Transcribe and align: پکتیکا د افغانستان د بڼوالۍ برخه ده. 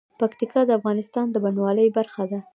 پکتیکا 0.19 0.61
د 0.65 0.71
افغانستان 0.79 1.25
د 1.31 1.35
بڼوالۍ 1.43 1.87
برخه 1.97 2.23
ده. 2.31 2.39